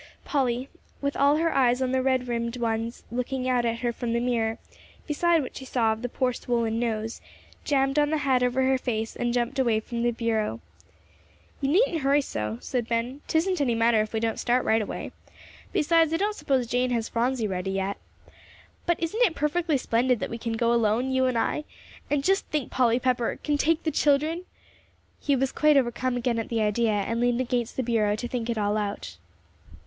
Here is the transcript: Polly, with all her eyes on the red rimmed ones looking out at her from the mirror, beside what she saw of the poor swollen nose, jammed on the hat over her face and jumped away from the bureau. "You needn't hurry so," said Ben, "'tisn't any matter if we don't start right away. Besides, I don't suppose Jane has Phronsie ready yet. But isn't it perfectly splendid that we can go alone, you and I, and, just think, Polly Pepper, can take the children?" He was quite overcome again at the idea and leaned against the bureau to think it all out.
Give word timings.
Polly, 0.25 0.67
with 0.99 1.15
all 1.15 1.35
her 1.35 1.53
eyes 1.55 1.79
on 1.79 1.91
the 1.91 2.01
red 2.01 2.27
rimmed 2.27 2.57
ones 2.57 3.03
looking 3.11 3.47
out 3.47 3.65
at 3.65 3.81
her 3.81 3.93
from 3.93 4.13
the 4.13 4.19
mirror, 4.19 4.57
beside 5.05 5.43
what 5.43 5.55
she 5.55 5.63
saw 5.63 5.93
of 5.93 6.01
the 6.01 6.09
poor 6.09 6.33
swollen 6.33 6.79
nose, 6.79 7.21
jammed 7.63 7.99
on 7.99 8.09
the 8.09 8.17
hat 8.17 8.41
over 8.41 8.63
her 8.63 8.79
face 8.79 9.15
and 9.15 9.31
jumped 9.31 9.59
away 9.59 9.79
from 9.79 10.01
the 10.01 10.09
bureau. 10.09 10.59
"You 11.61 11.69
needn't 11.69 12.01
hurry 12.01 12.23
so," 12.23 12.57
said 12.61 12.87
Ben, 12.87 13.21
"'tisn't 13.27 13.61
any 13.61 13.75
matter 13.75 14.01
if 14.01 14.11
we 14.11 14.19
don't 14.19 14.39
start 14.39 14.65
right 14.65 14.81
away. 14.81 15.11
Besides, 15.71 16.11
I 16.11 16.17
don't 16.17 16.35
suppose 16.35 16.65
Jane 16.65 16.89
has 16.89 17.07
Phronsie 17.09 17.47
ready 17.47 17.69
yet. 17.69 17.97
But 18.87 18.99
isn't 19.03 19.21
it 19.23 19.35
perfectly 19.35 19.77
splendid 19.77 20.19
that 20.19 20.31
we 20.31 20.39
can 20.39 20.53
go 20.53 20.73
alone, 20.73 21.11
you 21.11 21.27
and 21.27 21.37
I, 21.37 21.63
and, 22.09 22.23
just 22.23 22.47
think, 22.47 22.71
Polly 22.71 22.97
Pepper, 22.97 23.37
can 23.43 23.55
take 23.55 23.83
the 23.83 23.91
children?" 23.91 24.45
He 25.19 25.35
was 25.35 25.51
quite 25.51 25.77
overcome 25.77 26.17
again 26.17 26.39
at 26.39 26.49
the 26.49 26.61
idea 26.61 26.89
and 26.91 27.19
leaned 27.21 27.39
against 27.39 27.77
the 27.77 27.83
bureau 27.83 28.15
to 28.15 28.27
think 28.27 28.49
it 28.49 28.57
all 28.57 28.77
out. 28.77 29.17